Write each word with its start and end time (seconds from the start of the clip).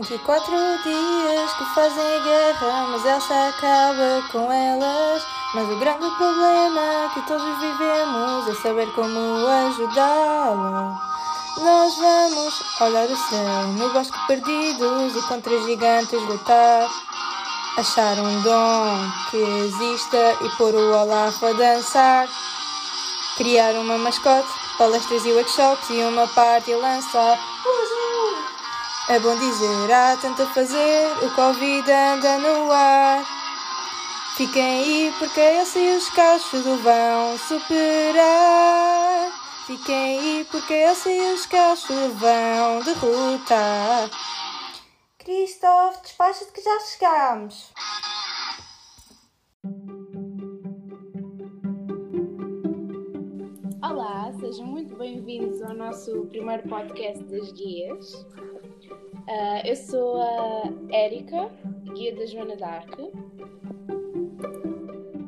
24 0.00 0.52
dias 0.82 1.52
que 1.54 1.64
fazem 1.74 2.04
a 2.04 2.18
guerra, 2.18 2.86
mas 2.88 3.04
Elsa 3.06 3.48
acaba 3.48 4.22
com 4.30 4.52
elas. 4.52 5.22
Mas 5.54 5.70
o 5.70 5.76
grande 5.78 6.10
problema 6.16 7.10
que 7.14 7.22
todos 7.22 7.58
vivemos 7.58 8.46
é 8.46 8.54
saber 8.60 8.92
como 8.92 9.46
ajudá-la. 9.46 11.00
Nós 11.56 11.96
vamos 11.96 12.62
olhar 12.82 13.06
o 13.06 13.16
céu 13.16 13.66
no 13.78 13.90
bosque 13.94 14.18
perdidos 14.26 15.16
e 15.16 15.22
contra 15.28 15.62
gigantes 15.62 16.20
lutar. 16.28 16.86
Achar 17.78 18.18
um 18.18 18.42
dom 18.42 19.10
que 19.30 19.38
exista 19.38 20.36
e 20.42 20.48
pôr 20.58 20.74
o 20.74 20.92
Olaf 20.92 21.42
a 21.42 21.52
dançar. 21.52 22.28
Criar 23.38 23.72
uma 23.76 23.96
mascote, 23.96 24.48
palestras 24.76 25.24
e 25.24 25.32
workshops 25.32 25.88
e 25.88 26.02
uma 26.02 26.26
parte 26.28 26.74
lançar. 26.74 27.38
É 29.08 29.20
bom 29.20 29.36
dizer, 29.38 29.92
há 29.92 30.16
tanto 30.16 30.42
a 30.42 30.46
fazer, 30.46 31.06
o 31.24 31.32
Covid 31.36 31.88
anda 31.92 32.38
no 32.38 32.72
ar. 32.72 33.24
Fiquem 34.36 34.62
aí 34.64 35.14
porque 35.16 35.38
esse 35.38 35.78
e 35.78 35.96
os 35.96 36.10
cachos 36.10 36.64
vão 36.64 37.38
superar. 37.38 39.30
Fiquem 39.64 39.94
aí 40.18 40.46
porque 40.50 40.74
esse 40.74 41.08
e 41.08 41.34
os 41.34 41.46
cachos 41.46 42.14
vão 42.14 42.82
derrotar. 42.82 44.10
Christoph, 45.18 46.02
despacha-te 46.02 46.50
que 46.50 46.60
já 46.60 46.80
chegamos. 46.80 47.72
Olá, 53.80 54.32
sejam 54.40 54.66
muito 54.66 54.96
bem-vindos 54.96 55.62
ao 55.62 55.74
nosso 55.74 56.26
primeiro 56.26 56.68
podcast 56.68 57.22
das 57.22 57.52
guias. 57.52 58.26
Uh, 59.26 59.60
eu 59.64 59.74
sou 59.74 60.22
a 60.22 60.62
Érica, 60.88 61.50
guia 61.94 62.14
da 62.14 62.26
Joana 62.26 62.54
d'Arc. 62.54 63.12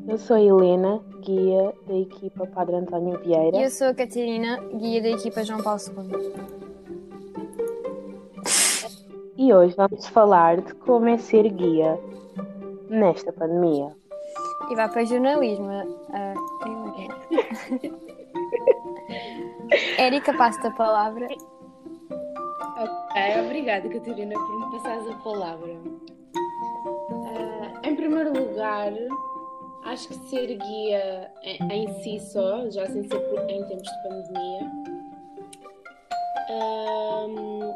Eu 0.06 0.17
sou 0.17 0.36
a 0.36 0.41
Helena, 0.41 1.03
guia 1.20 1.75
da 1.84 1.95
equipa 1.95 2.47
Padre 2.47 2.77
António 2.77 3.19
Vieira. 3.19 3.56
E 3.56 3.64
eu 3.64 3.70
sou 3.70 3.89
a 3.89 3.95
Catarina, 3.95 4.61
guia 4.75 5.03
da 5.03 5.09
equipa 5.09 5.42
João 5.42 5.61
Paulo 5.61 5.81
II. 5.81 6.33
E 9.37 9.53
hoje 9.53 9.75
vamos 9.77 10.06
falar 10.06 10.61
de 10.61 10.72
como 10.75 11.09
é 11.09 11.19
ser 11.19 11.48
guia 11.48 11.98
nesta 12.89 13.33
pandemia. 13.33 13.97
E 14.70 14.77
vai 14.77 14.89
para 14.89 15.05
jornalismo. 15.05 15.67
Uh, 15.67 16.39
Érica, 19.98 20.33
passa 20.34 20.69
a 20.69 20.70
palavra. 20.70 21.27
Ok, 23.19 23.41
obrigada, 23.47 23.88
Catarina, 23.88 24.34
por 24.34 24.61
me 24.61 24.70
passares 24.70 25.08
a 25.08 25.14
palavra. 25.16 25.72
Uh, 27.11 27.80
em 27.83 27.97
primeiro 27.97 28.33
lugar, 28.33 28.92
acho 29.86 30.06
que 30.06 30.14
ser 30.30 30.56
guia 30.56 31.28
em, 31.42 31.58
em 31.72 31.92
si 31.94 32.20
só, 32.20 32.70
já 32.70 32.86
sem 32.86 33.02
ser 33.02 33.16
em 33.48 33.64
tempos 33.64 33.88
de 33.91 34.02
pandemia, 34.05 34.70
uh, 36.50 37.75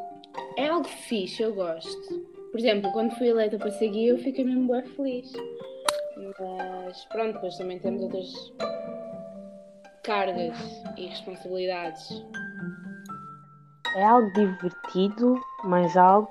é 0.56 0.68
algo 0.68 0.86
fixe, 0.86 1.42
eu 1.42 1.52
gosto. 1.52 2.24
Por 2.52 2.60
exemplo, 2.60 2.92
quando 2.92 3.10
fui 3.16 3.27
eleita 3.27 3.58
para 3.58 3.72
ser 3.72 3.88
guia, 3.88 4.10
eu 4.10 4.18
fiquei 4.18 4.44
mesmo 4.44 4.70
bem 4.70 4.84
feliz. 4.94 5.32
Mas 6.38 7.04
pronto, 7.06 7.32
depois 7.32 7.56
também 7.58 7.80
temos 7.80 8.00
outras 8.02 8.32
cargas 10.04 10.56
e 10.96 11.06
responsabilidades. 11.06 12.22
É 13.94 14.04
algo 14.04 14.32
divertido, 14.32 15.40
mas 15.64 15.96
algo 15.96 16.30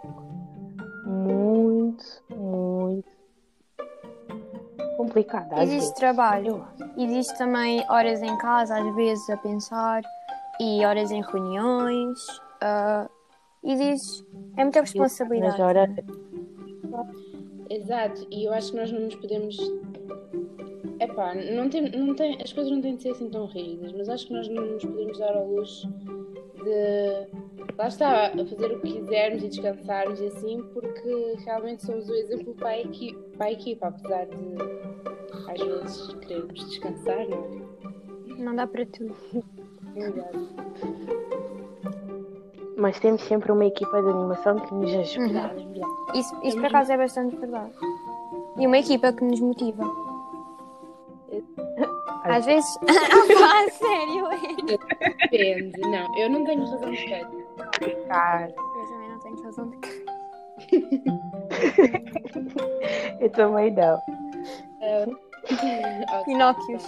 muito, 1.06 2.04
muito 2.36 3.12
complicado. 4.98 5.54
Existe 5.54 5.70
vezes. 5.70 5.94
trabalho, 5.94 6.66
existe 6.98 7.38
também 7.38 7.84
horas 7.90 8.22
em 8.22 8.38
casa, 8.38 8.78
às 8.78 8.96
vezes 8.96 9.30
a 9.30 9.38
pensar, 9.38 10.02
e 10.60 10.86
horas 10.86 11.12
em 11.12 11.22
reuniões. 11.22 12.20
Uh, 12.62 13.10
existe. 13.64 14.26
É 14.58 14.64
muita 14.64 14.82
responsabilidade. 14.82 15.58
Mas 15.58 15.60
horas... 15.60 15.90
Exato, 17.70 18.28
e 18.30 18.46
eu 18.46 18.54
acho 18.54 18.72
que 18.72 18.78
nós 18.78 18.92
não 18.92 19.02
nos 19.02 19.16
podemos. 19.16 19.58
Epá, 21.00 21.34
não 21.34 21.70
tem, 21.70 21.90
não 21.90 22.14
tem, 22.14 22.38
as 22.42 22.54
coisas 22.54 22.72
não 22.72 22.82
têm 22.82 22.96
de 22.96 23.02
ser 23.02 23.12
assim 23.12 23.30
tão 23.30 23.48
rígidas, 23.48 23.92
mas 23.94 24.08
acho 24.08 24.28
que 24.28 24.34
nós 24.34 24.48
não 24.50 24.64
nos 24.66 24.86
podemos 24.86 25.18
dar 25.18 25.36
ao 25.36 25.48
luxo 25.48 25.90
de. 26.64 27.41
Lá 27.82 27.88
está, 27.88 28.28
a 28.28 28.46
fazer 28.46 28.74
o 28.74 28.80
que 28.80 28.94
quisermos 28.94 29.44
e 29.44 29.48
descansarmos 29.48 30.20
e 30.20 30.28
assim, 30.28 30.62
porque 30.72 31.36
realmente 31.44 31.84
somos 31.84 32.08
o 32.08 32.14
exemplo 32.14 32.54
para 32.54 32.70
a, 32.70 32.80
equipa, 32.80 33.20
para 33.36 33.46
a 33.48 33.52
equipa, 33.52 33.88
apesar 33.88 34.28
de 34.28 34.56
às 35.50 35.60
vezes 35.60 36.14
querermos 36.14 36.70
descansar, 36.70 37.28
não 37.28 37.44
é? 37.44 38.38
Não 38.38 38.56
dá 38.56 38.68
para 38.68 38.86
tudo. 38.86 39.16
Mas 42.78 43.00
temos 43.00 43.24
sempre 43.24 43.52
uma 43.52 43.66
equipa 43.66 44.00
de 44.00 44.10
animação 44.10 44.60
que 44.60 44.74
nos 44.76 44.94
ajuda. 44.94 45.28
Verdade, 45.28 45.66
verdade. 45.66 46.20
Isso, 46.20 46.40
isso 46.44 46.58
por 46.58 46.66
acaso 46.68 46.92
é 46.92 46.98
bastante 46.98 47.36
verdade. 47.36 47.72
E 48.60 48.68
uma 48.68 48.78
equipa 48.78 49.12
que 49.12 49.24
nos 49.24 49.40
motiva. 49.40 49.84
Às 52.26 52.46
vezes. 52.46 52.78
ah, 52.86 53.40
pá, 53.40 53.72
sério? 53.72 54.28
Depende, 55.32 55.82
não, 55.82 56.16
eu 56.16 56.30
não 56.30 56.44
tenho 56.46 56.62
razão 56.70 56.92
de. 56.92 57.41
Cara, 58.12 58.50
Eu 58.50 58.56
também 58.90 59.10
não 59.10 59.20
tenho 59.20 59.44
razão 59.44 59.70
de 59.70 59.78
eu 63.22 63.30
também 63.32 63.72
não. 63.72 63.96
Ok. 64.82 66.26
Pinóquios. 66.26 66.84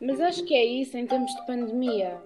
Mas 0.00 0.20
acho 0.20 0.44
que 0.44 0.54
é 0.54 0.64
isso 0.64 0.96
em 0.98 1.06
tempos 1.06 1.32
de 1.34 1.46
pandemia. 1.46 2.20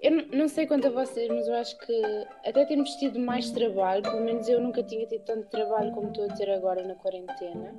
Eu 0.00 0.10
não- 0.10 0.26
não 0.40 0.48
sei 0.48 0.66
quanto 0.66 0.88
a 0.88 0.90
vocês, 0.90 1.28
mas 1.28 1.46
eu 1.46 1.54
acho 1.54 1.78
que 1.78 2.02
até 2.44 2.64
temos 2.64 2.90
tido 2.96 3.20
mais 3.20 3.50
trabalho, 3.52 4.02
pelo 4.02 4.22
menos 4.24 4.48
eu 4.48 4.60
nunca 4.60 4.82
tinha 4.82 5.06
tido 5.06 5.22
tanto 5.24 5.46
trabalho 5.48 5.92
como 5.92 6.08
estou 6.08 6.24
a 6.24 6.28
ter 6.34 6.50
agora 6.50 6.82
na 6.86 6.94
quarentena. 6.96 7.72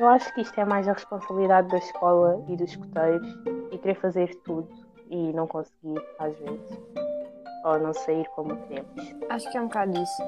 Eu 0.00 0.08
acho 0.08 0.34
que 0.34 0.40
isto 0.42 0.60
é 0.60 0.64
mais 0.64 0.86
a 0.88 0.92
responsabilidade 0.92 1.68
da 1.68 1.78
escola 1.78 2.44
e 2.48 2.56
dos 2.56 2.68
escuteiros 2.70 3.26
e 3.72 3.78
querer 3.78 3.94
fazer 4.00 4.34
tudo 4.42 4.68
e 5.10 5.32
não 5.32 5.46
conseguir, 5.46 6.02
às 6.18 6.36
vezes. 6.38 6.78
Ou 7.64 7.78
não 7.78 7.94
sair 7.94 8.26
como 8.34 8.56
queremos. 8.66 9.14
Acho 9.30 9.50
que 9.50 9.56
é 9.56 9.60
um 9.60 9.66
bocado 9.66 9.92
disso. 9.92 10.22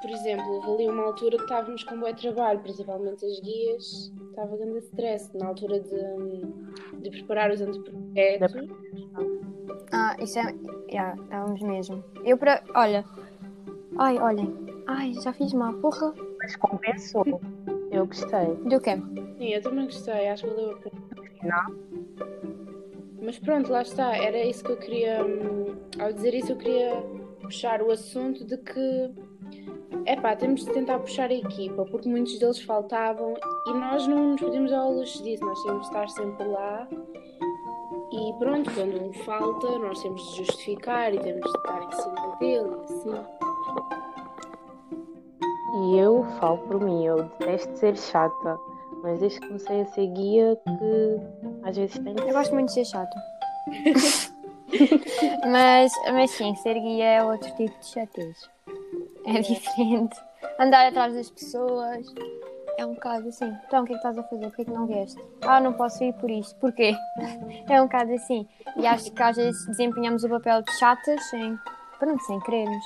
Por 0.00 0.10
exemplo, 0.10 0.52
houve 0.52 0.70
ali 0.72 0.88
uma 0.88 1.04
altura 1.04 1.36
que 1.36 1.42
estávamos 1.44 1.82
com 1.84 1.98
bom 1.98 2.12
trabalho, 2.12 2.60
principalmente 2.60 3.24
as 3.24 3.40
guias, 3.40 4.12
estava 4.30 4.56
grande 4.56 4.78
stress 4.78 5.36
na 5.36 5.46
altura 5.46 5.80
de, 5.80 7.00
de 7.00 7.10
preparar 7.10 7.50
os 7.50 7.60
anteprojetos. 7.60 8.54
Ah, 9.92 10.16
isso 10.20 10.38
é. 10.38 10.54
Já, 10.92 11.14
estávamos 11.14 11.62
mesmo. 11.62 12.04
Eu 12.24 12.36
para. 12.36 12.62
Olha. 12.74 13.04
Ai, 13.98 14.18
olhem. 14.18 14.54
Ai, 14.86 15.14
já 15.14 15.32
fiz 15.32 15.52
mal. 15.52 15.72
Porra. 15.74 16.12
Mas 16.38 16.54
compensou. 16.56 17.24
Eu 17.90 18.06
gostei. 18.06 18.54
Deu 18.66 18.80
quê? 18.80 18.96
Sim, 19.38 19.48
eu 19.48 19.62
também 19.62 19.86
gostei, 19.86 20.28
acho 20.28 20.44
que 20.44 20.50
valeu 20.50 20.72
a 20.72 20.76
pena. 20.76 21.06
Final, 21.40 21.72
Mas 23.26 23.40
pronto, 23.40 23.72
lá 23.72 23.82
está, 23.82 24.16
era 24.16 24.38
isso 24.44 24.62
que 24.62 24.70
eu 24.70 24.76
queria. 24.76 25.24
hum, 25.24 25.74
Ao 25.98 26.12
dizer 26.12 26.32
isso, 26.32 26.52
eu 26.52 26.56
queria 26.56 27.02
puxar 27.42 27.82
o 27.82 27.90
assunto 27.90 28.44
de 28.44 28.56
que. 28.56 29.10
Epá, 30.06 30.36
temos 30.36 30.64
de 30.64 30.72
tentar 30.72 31.00
puxar 31.00 31.28
a 31.28 31.34
equipa, 31.34 31.84
porque 31.86 32.08
muitos 32.08 32.38
deles 32.38 32.62
faltavam 32.62 33.34
e 33.66 33.72
nós 33.72 34.06
não 34.06 34.30
nos 34.30 34.40
podemos 34.40 34.70
dar 34.70 34.78
ao 34.78 34.92
luxo 34.92 35.20
disso, 35.24 35.44
nós 35.44 35.60
temos 35.64 35.80
de 35.80 35.86
estar 35.88 36.08
sempre 36.08 36.46
lá. 36.46 36.86
E 38.12 38.32
pronto, 38.38 38.70
quando 38.72 39.02
um 39.02 39.12
falta, 39.12 39.78
nós 39.80 40.00
temos 40.00 40.22
de 40.30 40.36
justificar 40.44 41.12
e 41.12 41.18
temos 41.18 41.50
de 41.50 41.58
estar 41.58 41.82
em 41.82 41.92
cima 41.92 42.36
dele 42.38 42.70
e 42.70 42.84
assim. 42.84 43.24
E 45.82 45.98
eu 45.98 46.24
falo 46.38 46.58
por 46.58 46.80
mim, 46.80 47.04
eu 47.04 47.24
detesto 47.24 47.76
ser 47.76 47.96
chata. 47.96 48.56
Mas 49.06 49.20
desde 49.20 49.38
que 49.38 49.46
comecei 49.46 49.82
a 49.82 49.86
ser 49.86 50.08
guia 50.08 50.58
que 50.64 51.20
às 51.62 51.76
vezes 51.76 51.96
tenho 51.96 52.18
Eu 52.18 52.32
gosto 52.32 52.52
muito 52.52 52.66
de 52.66 52.74
ser 52.74 52.84
chato. 52.86 53.16
mas, 55.46 55.92
mas 56.12 56.30
sim, 56.32 56.56
ser 56.56 56.74
guia 56.74 57.04
é 57.04 57.22
outro 57.22 57.48
tipo 57.54 57.78
de 57.78 57.86
chatez. 57.86 58.50
É 59.24 59.40
diferente. 59.40 60.16
Andar 60.58 60.88
atrás 60.88 61.14
das 61.14 61.30
pessoas 61.30 62.04
é 62.76 62.84
um 62.84 62.94
bocado 62.94 63.28
assim. 63.28 63.56
Então, 63.68 63.84
o 63.84 63.86
que 63.86 63.92
é 63.92 63.94
que 63.94 64.00
estás 64.00 64.18
a 64.18 64.24
fazer? 64.24 64.48
Porquê 64.48 64.64
que 64.64 64.72
não 64.72 64.88
vieste? 64.88 65.22
Ah, 65.42 65.60
não 65.60 65.72
posso 65.72 66.02
ir 66.02 66.12
por 66.14 66.28
isto. 66.28 66.58
Porquê? 66.58 66.96
É 67.70 67.80
um 67.80 67.84
bocado 67.84 68.12
assim. 68.12 68.48
E 68.76 68.88
acho 68.88 69.12
que 69.12 69.22
às 69.22 69.36
vezes 69.36 69.66
desempenhamos 69.66 70.24
o 70.24 70.28
papel 70.28 70.62
de 70.62 70.72
chatas 70.78 71.22
sem, 71.30 71.56
pronto, 72.00 72.20
sem 72.24 72.40
querermos. 72.40 72.84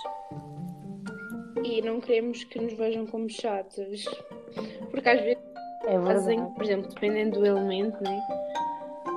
E 1.65 1.81
não 1.81 1.99
queremos 1.99 2.45
que 2.45 2.61
nos 2.61 2.75
vejam 2.75 3.07
como 3.07 3.29
chatas, 3.31 4.05
porque 4.91 5.09
às 5.09 5.21
vezes 5.21 5.50
É 5.91 6.01
fazem, 6.01 6.45
por 6.53 6.63
exemplo, 6.63 6.89
dependendo 6.89 7.41
do 7.41 7.47
elemento, 7.47 8.03
né? 8.03 8.21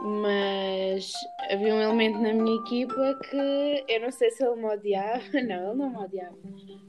Mas 0.03 1.13
havia 1.51 1.75
um 1.75 1.81
elemento 1.81 2.19
na 2.19 2.33
minha 2.33 2.59
equipa 2.61 3.19
que 3.29 3.83
eu 3.87 4.01
não 4.01 4.11
sei 4.11 4.31
se 4.31 4.43
ele 4.43 4.55
me 4.55 4.65
odiava. 4.65 5.21
Não, 5.47 5.69
ele 5.69 5.77
não 5.77 5.89
me 5.91 5.97
odiava. 5.97 6.35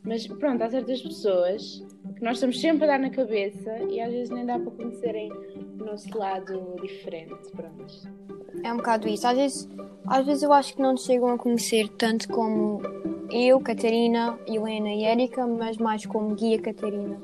Mas 0.02 0.26
pronto, 0.26 0.62
há 0.62 0.70
certas 0.70 1.00
pessoas 1.00 1.84
que 2.16 2.24
nós 2.24 2.36
estamos 2.36 2.60
sempre 2.60 2.84
a 2.84 2.88
dar 2.88 2.98
na 2.98 3.10
cabeça 3.10 3.78
e 3.90 4.00
às 4.00 4.10
vezes 4.10 4.30
nem 4.30 4.44
dá 4.44 4.58
para 4.58 4.70
conhecerem 4.70 5.30
o 5.32 5.84
nosso 5.84 6.16
lado 6.16 6.76
diferente. 6.82 7.34
Pronto. 7.52 7.84
É 8.64 8.72
um 8.72 8.78
bocado 8.78 9.06
isso. 9.06 9.26
Às 9.26 9.36
vezes, 9.36 9.68
às 10.06 10.26
vezes 10.26 10.42
eu 10.42 10.52
acho 10.52 10.74
que 10.74 10.82
não 10.82 10.92
nos 10.92 11.04
chegam 11.04 11.28
a 11.28 11.38
conhecer 11.38 11.88
tanto 11.90 12.28
como 12.28 12.80
eu, 13.30 13.60
Catarina, 13.60 14.38
Helena 14.46 14.88
e 14.88 15.04
Érica, 15.04 15.46
mas 15.46 15.76
mais 15.76 16.04
como 16.04 16.34
Guia, 16.34 16.60
Catarina, 16.60 17.20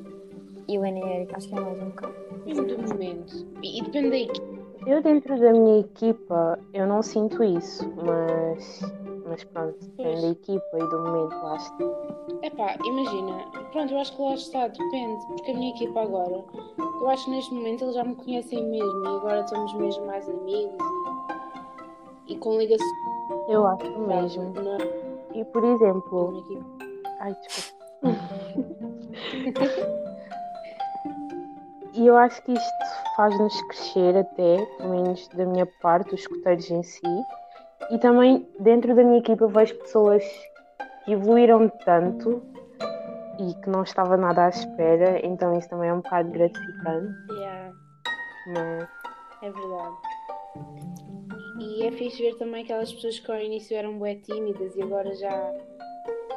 Helena 0.68 0.98
e 0.98 1.02
Érica. 1.02 1.36
Acho 1.36 1.48
que 1.48 1.54
é 1.54 1.60
mais 1.60 1.80
um 1.80 1.86
bocado. 1.86 2.19
Mesmo 2.46 2.66
do 2.66 2.78
momento. 2.88 3.46
E, 3.62 3.82
depende 3.82 4.10
da 4.10 4.18
equipa. 4.18 4.60
Eu 4.86 5.02
dentro 5.02 5.38
da 5.38 5.52
minha 5.52 5.80
equipa, 5.80 6.58
eu 6.72 6.86
não 6.86 7.02
sinto 7.02 7.44
isso, 7.44 7.86
mas, 7.96 8.80
mas 9.26 9.44
pronto, 9.44 9.76
depende 9.78 10.22
da 10.22 10.28
equipa 10.28 10.76
e 10.76 10.78
do 10.78 10.98
momento, 11.00 11.34
lá 11.34 11.56
está. 11.56 11.84
Epá, 12.42 12.76
imagina, 12.86 13.44
pronto, 13.72 13.92
eu 13.92 13.98
acho 13.98 14.16
que 14.16 14.22
lá 14.22 14.34
está, 14.34 14.68
depende, 14.68 15.26
porque 15.26 15.50
a 15.50 15.54
minha 15.54 15.70
equipa 15.74 16.00
agora, 16.00 16.42
eu 16.78 17.08
acho 17.10 17.26
que 17.26 17.30
neste 17.30 17.52
momento 17.52 17.84
eles 17.84 17.94
já 17.94 18.04
me 18.04 18.14
conhecem 18.14 18.66
mesmo 18.70 19.04
e 19.04 19.08
agora 19.08 19.40
estamos 19.40 19.74
mesmo 19.74 20.06
mais 20.06 20.26
amigos 20.26 20.78
e, 22.26 22.32
e 22.32 22.36
com 22.38 22.58
ligação. 22.58 22.86
Eu 23.48 23.66
acho 23.66 23.98
mesmo. 23.98 24.52
Não 24.54 24.76
é? 24.76 25.40
E 25.40 25.44
por 25.44 25.62
exemplo, 25.62 26.42
ai 27.20 27.36
desculpa. 27.42 27.80
E 32.00 32.06
eu 32.06 32.16
acho 32.16 32.42
que 32.44 32.52
isto 32.52 33.14
faz-nos 33.14 33.60
crescer 33.64 34.16
até, 34.16 34.64
pelo 34.78 34.88
menos 34.88 35.28
da 35.28 35.44
minha 35.44 35.66
parte, 35.82 36.14
os 36.14 36.22
escuteiros 36.22 36.70
em 36.70 36.82
si. 36.82 37.02
E 37.90 37.98
também 37.98 38.48
dentro 38.58 38.94
da 38.96 39.04
minha 39.04 39.18
equipa 39.18 39.46
vejo 39.48 39.74
pessoas 39.80 40.24
que 41.04 41.12
evoluíram 41.12 41.68
tanto 41.84 42.42
e 43.38 43.52
que 43.62 43.68
não 43.68 43.82
estava 43.82 44.16
nada 44.16 44.46
à 44.46 44.48
espera, 44.48 45.20
então 45.22 45.58
isso 45.58 45.68
também 45.68 45.90
é 45.90 45.92
um 45.92 46.00
bocado 46.00 46.30
gratificante. 46.30 47.14
Yeah, 47.32 47.72
Mas 48.46 48.88
é 49.42 49.50
verdade. 49.50 49.96
E 51.60 51.86
é 51.86 51.92
fixe 51.92 52.22
ver 52.22 52.38
também 52.38 52.64
aquelas 52.64 52.90
pessoas 52.94 53.18
que 53.18 53.30
ao 53.30 53.38
início 53.38 53.76
eram 53.76 53.98
bué 53.98 54.14
tímidas 54.14 54.74
e 54.74 54.82
agora 54.82 55.14
já, 55.16 55.52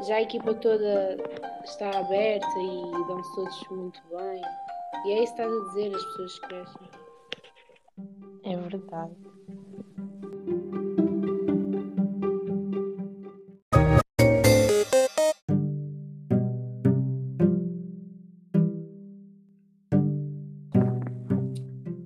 já 0.05 0.15
a 0.15 0.21
equipa 0.23 0.53
toda 0.55 1.15
está 1.63 1.89
aberta 1.89 2.59
e 2.59 3.07
dão-se 3.07 3.35
todos 3.35 3.67
muito 3.69 4.01
bem. 4.09 4.41
E 5.05 5.11
é 5.11 5.23
isso 5.23 5.35
que 5.35 5.41
estás 5.41 5.51
a 5.51 5.65
dizer, 5.65 5.95
as 5.95 6.05
pessoas 6.05 6.39
crescem. 6.39 6.89
é 8.43 8.55
verdade. 8.55 9.13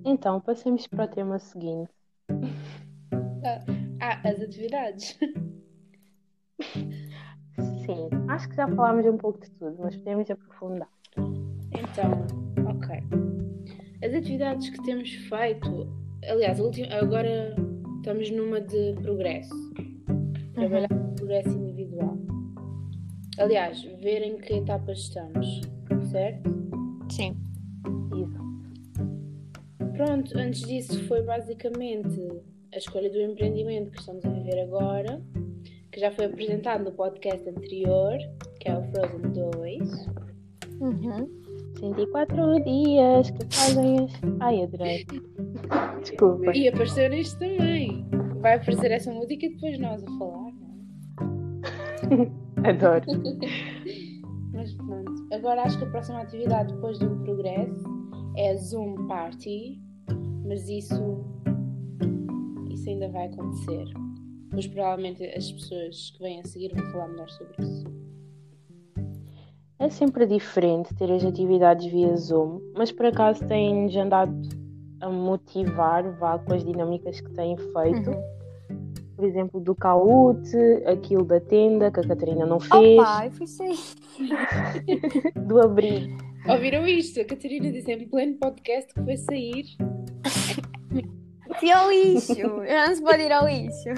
Então, 0.03 0.41
passemos 0.41 0.87
para 0.87 1.05
o 1.05 1.07
tema 1.07 1.37
seguinte. 1.37 1.91
Ah, 4.01 4.21
as 4.27 4.41
atividades. 4.41 5.17
Sim, 7.85 8.09
acho 8.27 8.49
que 8.49 8.55
já 8.55 8.67
falámos 8.67 9.05
um 9.05 9.17
pouco 9.17 9.39
de 9.39 9.51
tudo, 9.51 9.77
mas 9.79 9.95
podemos 9.97 10.29
aprofundar. 10.31 10.89
Então, 11.71 12.46
ok. 12.69 13.03
As 14.03 14.13
atividades 14.13 14.69
que 14.69 14.83
temos 14.83 15.11
feito, 15.11 15.87
aliás, 16.29 16.59
agora 16.91 17.55
estamos 17.97 18.29
numa 18.31 18.61
de 18.61 18.93
progresso. 19.01 19.53
Trabalhar 20.53 20.89
com 20.89 21.15
progresso 21.15 21.49
individual. 21.49 22.17
Aliás, 23.39 23.83
ver 24.01 24.23
em 24.23 24.37
que 24.37 24.53
etapa 24.53 24.91
estamos, 24.91 25.61
certo? 26.11 26.49
Sim. 27.09 27.35
Exato. 28.15 28.47
Pronto, 29.93 30.37
antes 30.37 30.61
disso 30.61 31.03
foi 31.07 31.21
basicamente 31.23 32.19
a 32.73 32.77
escolha 32.77 33.09
do 33.09 33.19
empreendimento 33.19 33.91
que 33.91 33.99
estamos 33.99 34.23
a 34.25 34.29
viver 34.29 34.59
agora, 34.59 35.21
que 35.91 35.99
já 35.99 36.11
foi 36.11 36.25
apresentado 36.25 36.83
no 36.83 36.91
podcast 36.91 37.47
anterior, 37.49 38.17
que 38.59 38.69
é 38.69 38.77
o 38.77 38.83
Frozen 38.91 39.31
2. 39.33 40.07
Uhum. 40.79 41.36
104 41.79 42.63
dias 42.63 43.29
que 43.31 43.55
fazem 43.55 44.05
as. 44.05 44.11
Ai, 44.39 44.63
adorei. 44.63 45.05
Desculpa. 46.01 46.55
E 46.55 46.67
apareceu 46.67 47.09
neste 47.09 47.37
também. 47.39 48.05
Vai 48.41 48.55
aparecer 48.55 48.91
essa 48.91 49.11
música 49.11 49.45
e 49.45 49.49
depois 49.49 49.79
nós 49.79 50.03
a 50.03 50.17
falar, 50.17 50.51
não 50.53 52.31
é? 52.63 52.69
Adoro. 52.69 53.05
Mas 54.53 54.73
pronto. 54.73 55.27
Agora 55.31 55.63
acho 55.63 55.77
que 55.77 55.83
a 55.83 55.89
próxima 55.89 56.21
atividade 56.21 56.73
depois 56.73 56.97
do 56.97 57.15
progresso 57.17 57.83
é 58.37 58.51
a 58.51 58.57
Zoom 58.57 59.07
Party, 59.07 59.79
mas 60.45 60.67
isso, 60.67 61.23
isso 62.71 62.89
ainda 62.89 63.09
vai 63.09 63.27
acontecer. 63.27 63.85
Mas 64.51 64.65
provavelmente 64.67 65.23
as 65.25 65.51
pessoas 65.51 66.11
que 66.11 66.23
vêm 66.23 66.39
a 66.39 66.43
seguir 66.43 66.73
vão 66.73 66.91
falar 66.91 67.07
melhor 67.09 67.29
sobre 67.29 67.53
isso. 67.59 67.96
É 69.79 69.89
sempre 69.89 70.25
diferente 70.25 70.93
ter 70.95 71.11
as 71.11 71.23
atividades 71.23 71.85
via 71.91 72.15
Zoom, 72.15 72.59
mas 72.75 72.91
por 72.91 73.05
acaso 73.05 73.45
têm-nos 73.47 73.95
andado 73.95 74.33
a 75.01 75.09
motivar, 75.09 76.03
vá, 76.17 76.39
com 76.39 76.55
as 76.55 76.63
dinâmicas 76.63 77.21
que 77.21 77.29
têm 77.31 77.55
feito. 77.55 78.09
Uhum. 78.09 78.37
Por 79.15 79.25
exemplo, 79.25 79.59
do 79.59 79.75
Caute, 79.75 80.57
aquilo 80.85 81.23
da 81.23 81.39
tenda 81.39 81.91
que 81.91 81.99
a 81.99 82.07
Catarina 82.07 82.45
não 82.45 82.59
fez, 82.59 82.99
Opa, 82.99 83.25
eu 83.25 83.31
fui 83.31 83.47
sair. 83.47 83.77
do 85.45 85.61
abrigo. 85.61 86.17
Ouviram 86.47 86.87
isto? 86.87 87.19
A 87.19 87.25
Catarina 87.25 87.71
disse 87.71 87.91
em 87.91 88.07
pleno 88.07 88.35
podcast 88.35 88.93
que 88.93 89.03
foi 89.03 89.17
sair. 89.17 89.65
Fui 91.59 91.71
ao 91.71 91.89
lixo. 91.89 92.33
Já 92.35 92.87
não 92.87 92.95
se 92.95 93.01
pode 93.01 93.21
ir 93.23 93.31
ao 93.31 93.47
lixo. 93.47 93.89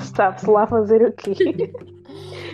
Sabe-se 0.14 0.50
lá 0.50 0.66
fazer 0.66 1.06
o 1.06 1.12
quê? 1.12 1.34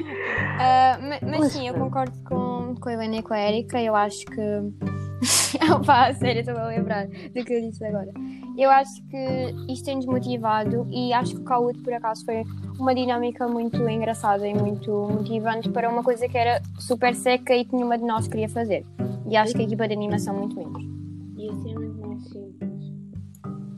Ma- 1.01 1.29
mas, 1.31 1.53
sim, 1.53 1.69
eu 1.69 1.75
concordo 1.75 2.17
com, 2.25 2.75
com 2.81 2.89
a 2.89 2.93
Helena 2.93 3.17
e 3.17 3.23
com 3.23 3.35
a 3.35 3.41
Erika. 3.41 3.81
Eu 3.81 3.95
acho 3.97 4.25
que. 4.27 4.41
Opa, 5.75 6.09
a 6.09 6.15
sério, 6.15 6.41
estou 6.41 6.57
a 6.57 6.67
lembrar 6.69 7.07
do 7.07 7.45
que 7.45 7.53
eu 7.53 7.61
disse 7.61 7.85
agora. 7.85 8.11
Eu 8.57 8.71
acho 8.71 9.03
que 9.09 9.55
isto 9.73 9.85
tem-nos 9.85 10.07
motivado 10.07 10.87
e 10.91 11.13
acho 11.13 11.35
que 11.35 11.41
o 11.41 11.45
Caude, 11.45 11.79
por 11.81 11.93
acaso, 11.93 12.25
foi 12.25 12.43
uma 12.79 12.95
dinâmica 12.95 13.47
muito 13.47 13.77
engraçada 13.89 14.47
e 14.47 14.55
muito 14.55 14.91
motivante 14.91 15.69
para 15.71 15.89
uma 15.89 16.03
coisa 16.03 16.29
que 16.29 16.37
era 16.37 16.61
super 16.79 17.15
seca 17.15 17.55
e 17.55 17.65
que 17.65 17.75
nenhuma 17.75 17.97
de 17.97 18.05
nós 18.05 18.29
queria 18.29 18.49
fazer. 18.49 18.85
E 19.29 19.37
acho 19.37 19.55
que 19.55 19.61
a 19.61 19.65
equipa 19.65 19.87
de 19.87 19.95
animação 19.95 20.35
muito 20.35 20.57
menos. 20.57 20.83
E 21.37 21.49
assim 21.49 21.73
é 21.73 21.79
muito 21.79 22.07
mais 22.07 22.23
simples. 22.25 22.81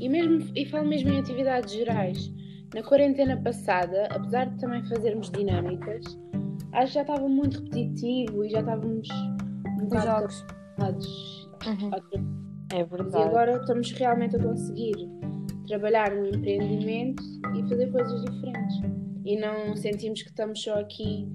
E, 0.01 0.09
mesmo, 0.09 0.51
e 0.55 0.67
falo 0.67 0.89
mesmo 0.89 1.11
em 1.11 1.19
atividades 1.19 1.73
gerais. 1.73 2.33
Na 2.75 2.83
quarentena 2.83 3.37
passada, 3.37 4.07
apesar 4.15 4.49
de 4.49 4.59
também 4.59 4.83
fazermos 4.85 5.31
dinâmicas, 5.31 6.05
acho 6.73 6.87
que 6.89 6.95
já 6.95 7.03
estava 7.03 7.29
muito 7.29 7.63
repetitivo 7.63 8.45
e 8.45 8.49
já 8.51 8.61
estávamos 8.61 9.09
um 9.81 9.85
bocado 9.85 10.07
jogos. 10.07 10.47
cansados. 10.77 11.51
Uhum. 11.67 11.91
É 12.73 12.81
E 12.81 12.85
verdade. 12.85 13.25
agora 13.25 13.57
estamos 13.61 13.91
realmente 13.93 14.37
a 14.37 14.43
conseguir 14.43 14.95
trabalhar 15.67 16.11
no 16.15 16.27
empreendimento 16.29 17.23
e 17.55 17.69
fazer 17.69 17.93
coisas 17.93 18.25
diferentes. 18.25 18.81
E 19.25 19.39
não 19.39 19.77
sentimos 19.77 20.23
que 20.23 20.31
estamos 20.31 20.61
só 20.63 20.81
aqui, 20.81 21.29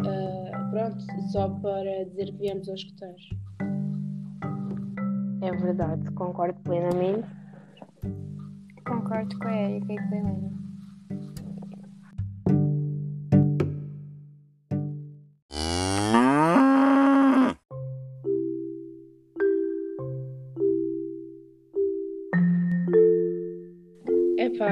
ah, 0.00 0.68
pronto, 0.70 1.04
só 1.30 1.48
para 1.48 2.04
dizer 2.06 2.26
que 2.26 2.38
viemos 2.38 2.68
aos 2.68 2.80
escuteiros. 2.80 3.28
É 5.42 5.50
verdade, 5.52 6.10
concordo 6.12 6.58
plenamente. 6.60 7.26
Concordo 8.86 9.38
com 9.38 9.48
a 9.48 9.56
Erika 9.56 9.92
e 9.92 9.96
com 9.96 10.14
a 10.14 10.18
Helena. 10.18 10.61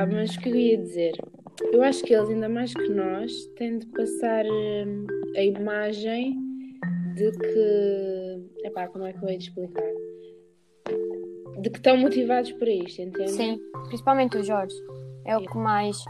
Epá, 0.00 0.07
mas 0.07 0.35
o 0.35 0.40
que 0.40 0.49
eu 0.49 0.57
ia 0.57 0.78
dizer? 0.78 1.12
Eu 1.73 1.83
acho 1.83 2.02
que 2.02 2.14
eles, 2.14 2.30
ainda 2.30 2.49
mais 2.49 2.73
que 2.73 2.88
nós, 2.88 3.30
têm 3.57 3.78
de 3.78 3.87
passar 3.88 4.47
hum, 4.47 5.07
a 5.37 5.42
imagem 5.42 6.38
de 7.14 7.30
que. 7.33 8.66
Epá, 8.66 8.88
como 8.88 9.04
é 9.04 9.12
que 9.12 9.23
eu 9.23 9.28
hei 9.28 9.37
de 9.37 9.45
explicar? 9.45 9.92
De 11.61 11.69
que 11.69 11.76
estão 11.76 11.99
motivados 11.99 12.50
para 12.52 12.71
isto, 12.71 13.02
entende? 13.02 13.33
Sim, 13.33 13.61
principalmente 13.88 14.38
o 14.38 14.42
Jorge. 14.42 14.75
É 15.26 15.37
o 15.37 15.42
que 15.42 15.59
mais. 15.59 16.02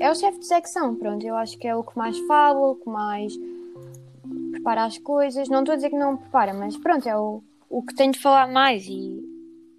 É 0.00 0.10
o 0.10 0.14
chefe 0.14 0.38
de 0.38 0.46
secção, 0.46 0.94
pronto. 0.96 1.26
Eu 1.26 1.36
acho 1.36 1.58
que 1.58 1.68
é 1.68 1.76
o 1.76 1.84
que 1.84 1.98
mais 1.98 2.18
fala, 2.20 2.58
o 2.58 2.76
que 2.76 2.88
mais 2.88 3.34
prepara 4.50 4.86
as 4.86 4.96
coisas. 4.96 5.50
Não 5.50 5.58
estou 5.58 5.74
a 5.74 5.76
dizer 5.76 5.90
que 5.90 5.98
não 5.98 6.16
prepara, 6.16 6.54
mas 6.54 6.74
pronto, 6.78 7.06
é 7.06 7.18
o, 7.18 7.42
o 7.68 7.82
que 7.82 7.94
tem 7.94 8.10
de 8.10 8.18
falar 8.18 8.50
mais. 8.50 8.86
E 8.88 9.22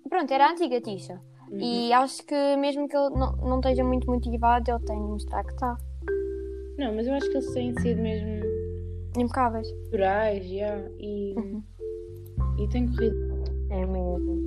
pronto, 0.08 0.32
era 0.32 0.46
a 0.46 0.52
antiga 0.52 0.80
Tisha. 0.80 1.20
E 1.52 1.94
acho 1.94 2.26
que 2.26 2.56
mesmo 2.58 2.88
que 2.88 2.96
ele 2.98 3.10
não, 3.12 3.32
não 3.38 3.56
esteja 3.58 3.84
muito 3.84 4.10
motivado, 4.10 4.70
ele 4.72 4.80
tem 4.80 4.96
de 4.98 5.08
mostrar 5.08 5.44
que 5.44 5.52
está. 5.54 5.78
Não, 6.78 6.94
mas 6.96 7.08
eu 7.08 7.14
acho 7.14 7.30
que 7.30 7.38
eles 7.38 7.54
têm 7.54 7.74
sido 7.80 8.02
mesmo 8.02 8.44
Impecáveis. 9.18 9.68
naturais, 9.86 10.46
yeah, 10.46 10.82
e, 11.00 11.34
Uhum. 11.38 11.64
e 12.60 12.68
tem 12.68 12.88
corrido, 12.88 13.16
É 13.70 13.86
mesmo. 13.86 14.44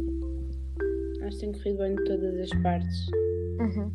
acho 1.23 1.39
que 1.39 1.47
tem 1.47 1.53
corrido 1.53 1.79
bem 1.79 1.95
de 1.95 2.05
todas 2.05 2.41
as 2.41 2.63
partes. 2.63 3.07
Uhum. 3.61 3.91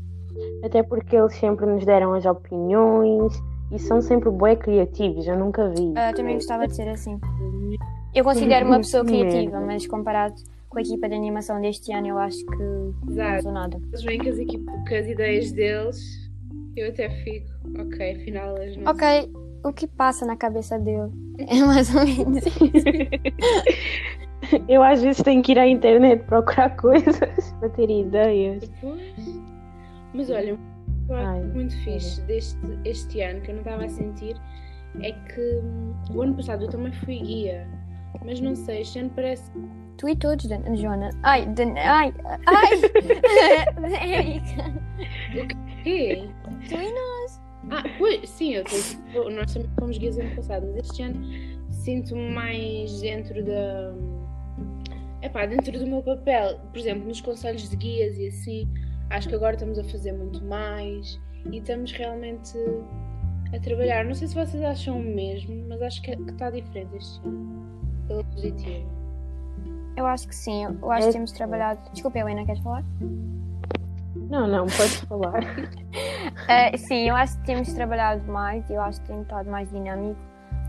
Até 0.64 0.82
porque 0.82 1.16
eles 1.16 1.34
sempre 1.36 1.66
nos 1.66 1.86
deram 1.86 2.14
as 2.14 2.26
opiniões 2.26 3.34
e 3.72 3.78
são 3.78 4.02
sempre 4.02 4.30
bué 4.32 4.56
criativos, 4.56 5.28
eu 5.28 5.38
nunca 5.38 5.70
vi. 5.70 5.94
Ah, 5.96 6.12
também 6.14 6.36
gostava 6.36 6.68
de 6.68 6.76
ser 6.76 6.88
assim. 6.90 7.20
Eu 8.16 8.24
considero 8.24 8.66
uma 8.66 8.78
pessoa 8.78 9.04
criativa, 9.06 9.60
mas 9.60 9.86
comparado 9.88 10.36
com 10.74 10.80
a 10.80 10.82
equipa 10.82 11.08
de 11.08 11.16
animação 11.16 11.62
deste 11.62 11.94
ano, 11.94 12.08
eu 12.08 12.18
acho 12.18 12.44
que 12.46 12.58
não 12.58 13.12
Exato. 13.12 13.44
sou 13.44 13.52
nada. 13.52 13.80
Eles 13.90 14.04
vêm 14.04 14.18
com 14.18 14.30
as, 14.30 14.40
equipe, 14.40 14.66
com 14.66 14.96
as 14.96 15.08
ideias 15.08 15.52
deles, 15.52 16.32
eu 16.76 16.90
até 16.90 17.10
fico, 17.24 17.48
ok, 17.80 18.12
afinal 18.16 18.58
eles 18.58 18.78
não 18.78 18.92
Ok, 18.92 19.32
o 19.64 19.72
que 19.72 19.88
passa 19.88 20.26
na 20.26 20.36
cabeça 20.36 20.80
dele? 20.80 21.12
É 21.48 21.60
mais 21.64 21.94
ou 21.96 22.04
menos 22.06 22.46
isso. 22.46 22.86
Eu 24.68 24.84
às 24.84 25.02
vezes 25.02 25.22
tenho 25.24 25.42
que 25.42 25.54
ir 25.54 25.60
à 25.60 25.68
internet 25.68 26.24
procurar 26.26 26.76
coisas 26.76 27.18
para 27.60 27.70
ter 27.70 27.90
ideias. 27.90 28.68
Depois. 28.68 29.42
Mas 30.14 30.30
olha, 30.30 30.58
eu 31.10 31.16
acho 31.16 31.28
Ai, 31.28 31.44
muito 31.44 31.76
fixe 31.84 32.22
deste 32.22 32.60
este 32.86 33.22
ano 33.22 33.42
que 33.42 33.52
eu 33.52 33.56
não 33.56 33.62
estava 33.62 33.86
a 33.86 33.90
sentir 33.90 34.36
é 35.02 35.12
que 35.12 35.62
hum, 35.64 35.94
o 36.14 36.22
ano 36.22 36.36
passado 36.36 36.66
eu 36.66 36.70
também 36.70 36.92
fui 36.94 37.20
guia, 37.20 37.68
mas 38.24 38.40
não 38.40 38.56
sei, 38.56 38.82
este 38.82 39.00
ano 39.00 39.12
parece 39.16 39.50
Tu 39.98 40.10
e 40.10 40.16
todos, 40.16 40.46
Dan- 40.48 40.76
Joana. 40.76 41.10
Ai, 41.24 41.46
Dan- 41.48 41.76
ai, 41.78 42.14
ai! 42.48 42.82
Érica. 44.12 44.74
que 45.84 46.30
Tu 46.68 46.76
e 46.76 46.92
nós. 46.94 47.42
Ah, 47.72 47.84
pois, 47.98 48.30
sim, 48.30 48.56
eu 48.56 48.68
sei, 48.68 49.00
nós 49.32 49.54
também 49.54 49.70
fomos 49.80 49.98
guias 49.98 50.18
ano 50.20 50.36
passado, 50.36 50.66
mas 50.68 50.86
este 50.90 51.04
ano 51.04 51.26
sinto-me 51.72 52.30
mais 52.32 53.00
dentro 53.02 53.44
da. 53.44 53.94
Epá, 55.22 55.46
dentro 55.46 55.78
do 55.80 55.88
meu 55.88 56.02
papel. 56.04 56.60
Por 56.72 56.78
exemplo, 56.78 57.08
nos 57.08 57.22
conselhos 57.22 57.70
de 57.70 57.76
guias 57.78 58.18
e 58.18 58.28
assim, 58.28 58.68
acho 59.12 59.30
que 59.30 59.36
agora 59.36 59.54
estamos 59.54 59.80
a 59.80 59.84
fazer 59.86 60.12
muito 60.12 60.44
mais 60.44 61.18
e 61.52 61.58
estamos 61.60 61.92
realmente 61.94 62.54
a 63.56 63.60
trabalhar. 63.60 64.04
Não 64.04 64.14
sei 64.14 64.28
se 64.28 64.36
vocês 64.36 64.62
acham 64.64 64.98
o 65.00 65.04
mesmo, 65.04 65.66
mas 65.70 65.82
acho 65.82 66.02
que 66.02 66.14
que 66.18 66.32
está 66.32 66.50
diferente 66.50 66.98
este 66.98 67.26
ano. 67.26 67.64
Pela 68.08 68.24
positiva. 68.26 69.03
Eu 69.96 70.06
acho 70.06 70.28
que 70.28 70.36
sim. 70.36 70.64
Eu 70.64 70.92
acho 70.92 71.08
que 71.08 71.14
temos 71.14 71.32
trabalhado. 71.32 71.80
Desculpa, 71.92 72.20
Helena, 72.20 72.46
queres 72.46 72.62
falar? 72.62 72.84
Não, 74.30 74.48
não, 74.48 74.66
podes 74.66 75.02
falar. 75.02 75.44
Uh, 75.44 76.78
sim, 76.78 77.10
eu 77.10 77.16
acho 77.16 77.38
que 77.40 77.46
temos 77.46 77.72
trabalhado 77.74 78.24
mais, 78.32 78.68
eu 78.70 78.82
acho 78.82 79.00
que 79.02 79.08
tem 79.08 79.22
estado 79.22 79.50
mais 79.50 79.70
dinâmico, 79.70 80.20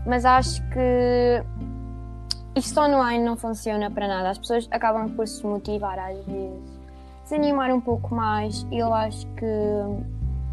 mas 0.05 0.23
acho 0.23 0.61
que 0.69 1.43
isto 2.55 2.79
online 2.79 3.23
não 3.23 3.35
funciona 3.35 3.89
para 3.89 4.07
nada. 4.07 4.29
As 4.29 4.37
pessoas 4.37 4.67
acabam 4.69 5.09
por 5.09 5.27
se 5.27 5.43
motivar 5.45 5.97
às 5.97 6.17
vezes, 6.25 6.79
desanimar 7.23 7.73
um 7.73 7.81
pouco 7.81 8.13
mais. 8.13 8.67
e 8.71 8.77
Eu 8.77 8.93
acho 8.93 9.25
que 9.35 9.45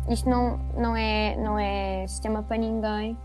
isto 0.09 0.29
não, 0.29 0.59
não, 0.77 0.97
é, 0.97 1.37
não 1.37 1.59
é 1.59 2.07
sistema 2.07 2.43
para 2.43 2.57
ninguém. 2.57 3.17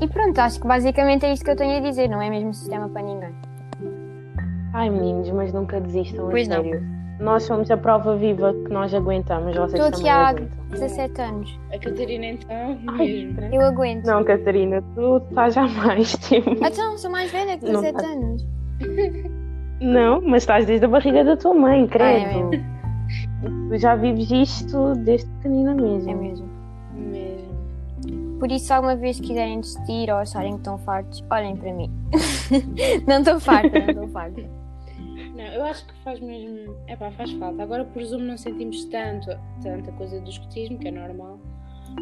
E 0.00 0.06
pronto, 0.06 0.38
acho 0.38 0.60
que 0.60 0.66
basicamente 0.66 1.26
é 1.26 1.32
isto 1.32 1.44
que 1.44 1.50
eu 1.50 1.56
tenho 1.56 1.76
a 1.76 1.80
dizer, 1.80 2.08
não 2.08 2.20
é 2.20 2.28
mesmo 2.28 2.52
sistema 2.54 2.88
para 2.88 3.02
ninguém. 3.02 3.47
Ai 4.72 4.90
meninos, 4.90 5.30
mas 5.30 5.52
nunca 5.52 5.80
desistam, 5.80 6.26
a 6.26 6.30
Pois 6.30 6.46
não. 6.48 6.62
sério. 6.62 6.98
Nós 7.20 7.42
somos 7.42 7.68
a 7.70 7.76
prova 7.76 8.14
viva 8.16 8.52
que 8.64 8.72
nós 8.72 8.94
aguentamos, 8.94 9.56
vocês 9.56 9.72
Tu, 9.72 9.90
também 9.90 10.00
Tiago, 10.04 10.38
aguentam. 10.38 10.58
17 10.70 11.20
anos, 11.20 11.60
A 11.74 11.78
Catarina 11.78 12.26
então, 12.26 12.78
Ai, 12.86 13.06
mesmo. 13.34 13.40
eu 13.54 13.62
aguento. 13.62 14.04
Não, 14.06 14.22
Catarina, 14.22 14.84
tu 14.94 15.16
estás 15.28 15.54
já 15.54 15.66
mais 15.66 16.12
tempo. 16.28 16.50
Então, 16.64 16.96
sou 16.96 17.10
mais 17.10 17.32
velha 17.32 17.58
que 17.58 17.64
Não 17.64 17.80
17 17.80 17.96
tá. 17.98 18.06
anos. 18.12 18.46
Não, 19.80 20.20
mas 20.20 20.42
estás 20.44 20.64
desde 20.66 20.86
a 20.86 20.88
barriga 20.88 21.24
da 21.24 21.36
tua 21.36 21.54
mãe, 21.54 21.84
Ah, 21.84 21.88
credo. 21.88 22.54
é 22.54 22.78
Tu 23.70 23.78
já 23.78 23.96
vives 23.96 24.30
isto 24.30 24.94
desde 24.96 25.28
pequenina 25.36 25.74
mesmo. 25.74 26.10
É 26.10 26.14
mesmo. 26.14 26.48
Mesmo. 26.94 28.38
Por 28.38 28.50
isso, 28.52 28.66
se 28.66 28.72
alguma 28.72 28.94
vez 28.94 29.18
quiserem 29.18 29.60
desistir 29.60 30.08
ou 30.10 30.18
acharem 30.18 30.52
que 30.52 30.58
estão 30.58 30.78
fartos, 30.78 31.24
olhem 31.30 31.56
para 31.56 31.72
mim. 31.72 31.90
não 33.08 33.18
estou 33.18 33.40
farta, 33.40 33.78
não 33.80 33.88
estou 33.88 34.08
farta. 34.08 34.42
Não, 35.38 35.44
eu 35.44 35.62
acho 35.62 35.86
que 35.86 35.94
faz 36.02 36.18
mesmo. 36.18 36.76
É 36.88 36.96
pá, 36.96 37.12
faz 37.12 37.30
falta. 37.34 37.62
Agora, 37.62 37.84
por 37.84 38.02
Zoom, 38.02 38.22
não 38.22 38.36
sentimos 38.36 38.84
tanto, 38.86 39.28
tanta 39.62 39.92
coisa 39.92 40.20
do 40.20 40.28
escotismo, 40.28 40.80
que 40.80 40.88
é 40.88 40.90
normal, 40.90 41.38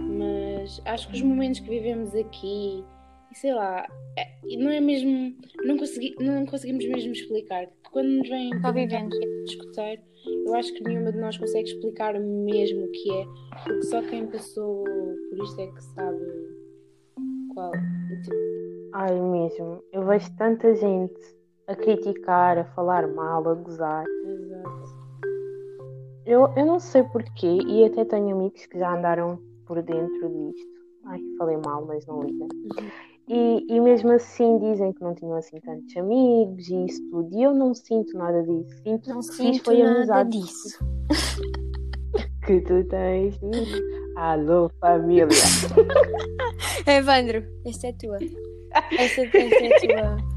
mas 0.09 0.81
acho 0.87 1.07
que 1.09 1.16
os 1.16 1.23
momentos 1.23 1.61
que 1.61 1.69
vivemos 1.69 2.14
aqui, 2.14 2.83
e 3.31 3.35
sei 3.35 3.52
lá, 3.52 3.87
é- 4.16 4.57
não 4.57 4.71
é 4.71 4.81
mesmo. 4.81 5.37
Não, 5.62 5.76
consegui, 5.76 6.14
não 6.19 6.47
conseguimos 6.47 6.87
mesmo 6.87 7.12
explicar. 7.12 7.69
Quando 7.93 8.09
nos 8.09 8.28
vêm 8.28 8.55
o 8.55 8.61
que 8.62 9.25
é 9.25 9.45
escoteiro, 9.45 10.02
eu 10.47 10.55
acho 10.55 10.73
que 10.73 10.83
nenhuma 10.85 11.12
de 11.12 11.19
nós 11.19 11.37
consegue 11.37 11.69
explicar 11.69 12.19
mesmo 12.19 12.87
o 12.87 12.90
que 12.90 13.12
é, 13.12 13.26
porque 13.64 13.83
só 13.83 14.00
quem 14.02 14.26
passou 14.28 14.83
por 15.28 15.45
isto 15.45 15.61
é 15.61 15.66
que 15.66 15.85
sabe 15.85 16.25
qual. 17.52 17.73
tipo, 18.25 18.37
Ai, 18.95 19.14
mesmo. 19.21 19.83
Eu 19.93 20.07
vejo 20.07 20.26
tanta 20.38 20.75
gente 20.75 21.36
a 21.67 21.75
criticar, 21.75 22.59
a 22.59 22.65
falar 22.65 23.07
mal, 23.09 23.49
a 23.49 23.55
gozar. 23.55 24.05
Exato. 24.25 24.97
Eu, 26.25 26.53
eu 26.57 26.67
não 26.67 26.81
sei 26.81 27.03
porquê, 27.05 27.59
e 27.67 27.85
até 27.85 28.05
tenho 28.05 28.35
amigos 28.35 28.67
que 28.67 28.79
já 28.79 28.97
andaram 28.97 29.39
por 29.65 29.83
dentro 29.83 30.29
disto. 30.29 30.77
Ai, 31.05 31.21
falei 31.39 31.57
mal, 31.65 31.85
mas 31.87 32.05
não 32.07 32.23
liga. 32.23 32.47
E, 33.29 33.65
e 33.69 33.81
mesmo 33.81 34.11
assim 34.13 34.59
dizem 34.59 34.93
que 34.93 35.03
não 35.03 35.15
tinham 35.15 35.37
assim 35.37 35.61
tantos 35.61 35.97
amigos 35.97 36.69
e 36.69 36.87
isso 36.87 37.03
tudo. 37.11 37.37
E 37.37 37.43
eu 37.43 37.55
não 37.55 37.75
sinto 37.75 38.17
nada 38.17 38.43
disso. 38.43 38.83
Sinto 38.83 39.09
Não 39.09 39.21
que 39.21 39.25
sinto 39.25 39.65
foi 39.65 39.83
nada 39.83 39.97
amizade 39.97 40.31
disso. 40.31 40.79
que 42.47 42.61
tu 42.61 42.85
tens. 42.85 43.39
Alô, 44.17 44.69
família. 44.81 45.27
Evandro, 46.87 47.45
esta 47.65 47.89
é 47.89 47.93
tua. 47.93 48.17
Esta, 48.17 49.23
esta 49.23 49.41
é 49.45 49.79
tua, 49.81 50.17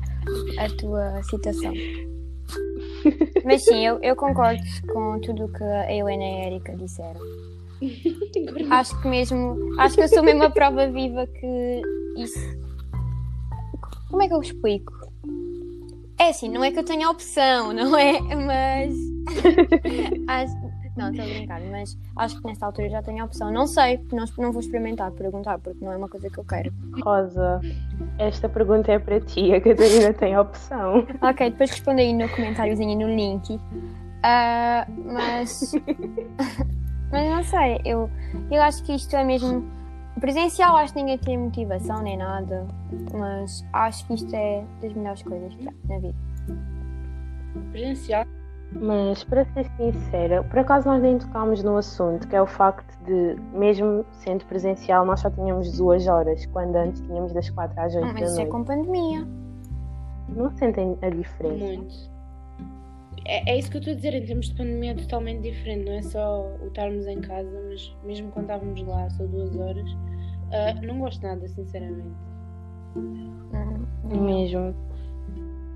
a 0.57 0.69
tua 0.77 1.23
citação. 1.23 1.73
Mas 3.45 3.63
sim, 3.63 3.85
eu, 3.85 3.99
eu 4.01 4.15
concordo 4.15 4.61
com 4.91 5.19
tudo 5.21 5.45
o 5.45 5.51
que 5.53 5.63
a 5.63 5.91
Helena 5.93 6.23
e 6.23 6.41
a 6.41 6.45
Erika 6.47 6.75
disseram. 6.75 7.19
Acho 8.71 9.01
que 9.01 9.07
mesmo. 9.07 9.57
Acho 9.79 9.95
que 9.95 10.01
eu 10.03 10.07
sou 10.09 10.23
mesmo 10.23 10.43
a 10.43 10.49
prova 10.49 10.87
viva 10.91 11.25
que 11.27 11.81
isso. 12.17 12.39
Como 14.09 14.21
é 14.21 14.27
que 14.27 14.33
eu 14.33 14.41
explico? 14.41 14.91
É 16.19 16.29
assim, 16.29 16.49
não 16.49 16.63
é 16.63 16.71
que 16.71 16.79
eu 16.79 16.83
tenha 16.83 17.09
opção, 17.09 17.71
não 17.71 17.95
é? 17.97 18.19
Mas. 18.19 18.93
acho- 20.27 20.68
Não, 20.99 21.11
estou 21.11 21.23
a 21.23 21.27
brincar, 21.29 21.61
mas 21.71 21.97
acho 22.17 22.41
que 22.41 22.45
nesta 22.45 22.65
altura 22.65 22.89
já 22.89 23.01
tenho 23.01 23.21
a 23.21 23.25
opção. 23.25 23.49
Não 23.49 23.65
sei, 23.65 24.05
não, 24.11 24.25
não 24.37 24.51
vou 24.51 24.59
experimentar, 24.59 25.09
perguntar, 25.11 25.57
porque 25.59 25.83
não 25.83 25.93
é 25.93 25.97
uma 25.97 26.09
coisa 26.09 26.29
que 26.29 26.37
eu 26.37 26.43
quero. 26.43 26.73
Rosa, 27.01 27.61
esta 28.17 28.49
pergunta 28.49 28.91
é 28.91 28.99
para 28.99 29.21
ti. 29.21 29.53
A 29.53 29.61
Catarina 29.61 30.13
tem 30.13 30.37
opção. 30.37 31.07
Ok, 31.21 31.51
depois 31.51 31.71
responde 31.71 32.01
aí 32.01 32.13
no 32.13 32.27
comentáriozinho 32.27 32.99
no 32.99 33.15
link. 33.15 33.57
Ah, 34.23 34.85
mas. 35.05 35.71
mas 37.09 37.29
não 37.29 37.43
sei, 37.43 37.79
eu, 37.85 38.09
eu 38.51 38.61
acho 38.61 38.83
que 38.83 38.93
isto 38.93 39.15
é 39.15 39.23
mesmo. 39.23 39.63
Presencial, 40.19 40.75
acho 40.75 40.91
que 40.91 40.99
ninguém 40.99 41.17
tem 41.17 41.37
motivação 41.37 42.01
nem 42.01 42.17
nada. 42.17 42.67
Mas 43.13 43.65
acho 43.71 44.05
que 44.05 44.15
isto 44.15 44.35
é 44.35 44.65
das 44.81 44.91
melhores 44.93 45.23
coisas 45.23 45.53
que 45.55 45.69
há 45.69 45.73
na 45.87 45.99
vida. 45.99 46.15
Presencial. 47.71 48.25
Mas 48.71 49.23
para 49.23 49.45
ser 49.45 49.65
sincera, 49.77 50.43
por 50.43 50.59
acaso 50.59 50.87
nós 50.87 51.01
nem 51.01 51.17
tocámos 51.17 51.63
no 51.63 51.75
assunto, 51.77 52.27
que 52.27 52.35
é 52.35 52.41
o 52.41 52.45
facto 52.45 52.95
de, 53.03 53.35
mesmo 53.51 54.05
sendo 54.11 54.45
presencial, 54.45 55.05
nós 55.05 55.21
só 55.21 55.29
tínhamos 55.31 55.75
duas 55.77 56.07
horas, 56.07 56.45
quando 56.47 56.75
antes 56.75 57.01
tínhamos 57.01 57.33
das 57.33 57.49
quatro 57.49 57.79
às 57.79 57.95
oito 57.95 58.05
Ah, 58.05 58.07
da 58.07 58.13
mas 58.13 58.29
isso 58.29 58.39
é 58.39 58.43
noite. 58.45 58.51
com 58.51 58.63
pandemia. 58.63 59.27
Não 60.29 60.51
sentem 60.51 60.95
a 61.01 61.09
diferença? 61.09 61.65
Muito. 61.65 62.09
É, 63.25 63.51
é 63.53 63.57
isso 63.57 63.71
que 63.71 63.77
eu 63.77 63.79
estou 63.79 63.93
a 63.93 63.95
dizer, 63.95 64.13
em 64.13 64.23
termos 64.25 64.47
de 64.49 64.55
pandemia 64.55 64.91
é 64.91 64.95
totalmente 64.95 65.41
diferente, 65.41 65.85
não 65.85 65.93
é 65.93 66.01
só 66.03 66.47
o 66.61 66.67
estarmos 66.67 67.07
em 67.07 67.19
casa, 67.21 67.49
mas 67.67 67.95
mesmo 68.03 68.31
quando 68.31 68.45
estávamos 68.45 68.81
lá, 68.83 69.09
só 69.09 69.25
duas 69.25 69.55
horas, 69.57 69.89
ah, 70.53 70.79
não 70.85 70.99
gosto 70.99 71.23
nada, 71.23 71.47
sinceramente. 71.47 72.13
Hum, 72.95 73.85
Mesmo. 74.25 74.75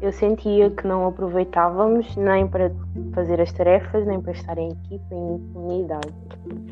Eu 0.04 0.12
sentia 0.12 0.70
que 0.70 0.86
não 0.86 1.08
aproveitávamos 1.08 2.14
nem 2.18 2.46
para 2.46 2.70
fazer 3.14 3.40
as 3.40 3.54
tarefas, 3.54 4.06
nem 4.06 4.20
para 4.20 4.34
estar 4.34 4.58
em 4.58 4.70
equipa, 4.72 5.16
em 5.16 5.40
comunidade. 5.54 6.14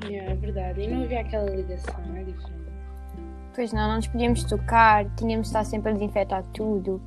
Yeah, 0.05 0.33
é 0.33 0.35
verdade, 0.35 0.81
e 0.81 0.87
não 0.89 1.03
havia 1.03 1.21
aquela 1.21 1.49
ligação, 1.49 1.95
é 2.13 2.23
diferente. 2.25 2.51
Pois 3.55 3.71
não, 3.71 3.87
não 3.87 3.95
nos 3.95 4.07
podíamos 4.07 4.43
tocar, 4.43 5.05
tínhamos 5.15 5.47
de 5.47 5.51
estar 5.51 5.63
sempre 5.63 5.91
a 5.91 5.93
desinfetar 5.93 6.43
tudo. 6.53 7.01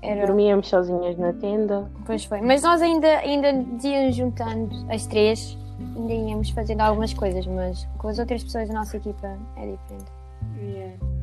Era, 0.00 0.28
Dormíamos 0.28 0.68
sozinhas 0.68 1.18
na 1.18 1.32
tenda. 1.32 1.90
pois 2.06 2.24
foi. 2.24 2.40
Mas 2.40 2.62
nós 2.62 2.80
ainda, 2.80 3.18
ainda 3.18 3.52
nos 3.52 3.82
íamos 3.82 4.14
juntando 4.14 4.70
as 4.88 5.08
três, 5.08 5.58
ainda 5.96 6.12
íamos 6.12 6.50
fazendo 6.50 6.82
algumas 6.82 7.12
coisas, 7.12 7.44
mas 7.48 7.84
com 7.98 8.06
as 8.06 8.20
outras 8.20 8.44
pessoas 8.44 8.68
da 8.68 8.74
nossa 8.74 8.96
equipa 8.96 9.36
é 9.56 9.72
diferente. 9.72 10.12
Yeah. 10.56 11.17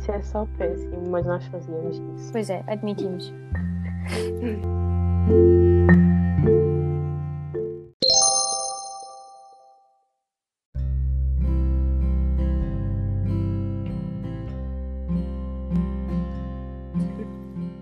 Isso 0.00 0.12
é 0.12 0.22
só 0.22 0.46
péssimo, 0.56 1.10
mas 1.10 1.26
nós 1.26 1.46
fazíamos 1.48 1.98
isso. 1.98 2.32
Pois 2.32 2.48
é, 2.48 2.64
admitimos. 2.66 3.30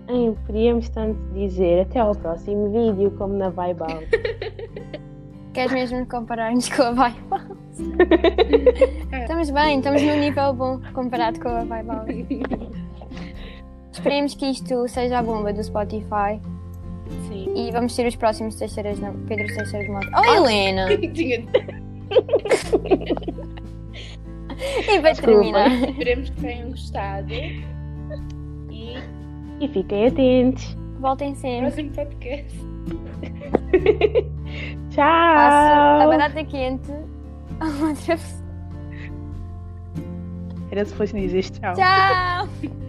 Ai, 0.09 0.37
podíamos 0.45 0.89
tanto 0.89 1.17
dizer 1.31 1.83
até 1.83 1.99
ao 1.99 2.13
próximo 2.13 2.69
vídeo, 2.69 3.11
como 3.11 3.33
na 3.35 3.49
Vibe 3.49 3.81
Out. 3.83 4.09
Queres 5.53 5.71
mesmo 5.71 6.05
comparar-nos 6.05 6.67
com 6.67 6.83
a 6.83 6.91
Vibe 6.91 7.23
Estamos 9.21 9.49
bem, 9.51 9.77
estamos 9.77 10.01
num 10.01 10.19
nível 10.19 10.53
bom 10.53 10.79
comparado 10.93 11.39
com 11.39 11.49
a 11.49 11.63
Vibe 11.63 12.39
Esperemos 13.91 14.33
que 14.35 14.45
isto 14.47 14.87
seja 14.87 15.19
a 15.19 15.23
bomba 15.23 15.51
do 15.51 15.63
Spotify 15.63 16.39
Sim. 17.27 17.53
e 17.55 17.71
vamos 17.71 17.93
ser 17.95 18.07
os 18.07 18.15
próximos 18.15 18.55
Teixeiras 18.55 18.99
na... 18.99 19.11
Pedro 19.27 19.47
Teixeiras 19.47 19.85
de 19.87 19.91
Moto. 19.91 20.07
Oh, 20.15 20.25
Helena! 20.35 20.87
Tinha- 21.13 21.43
E 24.91 24.99
para 25.01 25.15
terminar, 25.15 25.71
Esperemos 25.89 26.29
que 26.29 26.41
tenham 26.41 26.69
gostado. 26.69 27.31
E 27.33 28.97
E 29.59 29.67
fiquem 29.67 30.07
atentos. 30.07 30.77
voltem 30.99 31.33
sempre. 31.35 31.67
próximo 31.71 31.91
podcast. 31.91 32.59
Passo 34.95 35.01
a 35.01 35.99
Tchau! 35.99 36.09
batata 36.09 36.43
quente 36.43 36.91
a 37.59 37.65
outra 37.65 38.17
pessoa. 38.17 38.49
Era 40.71 40.85
se 40.85 40.93
fosse 40.93 41.13
dizer 41.19 41.43
tchau. 41.49 41.73
Tchau! 41.73 42.79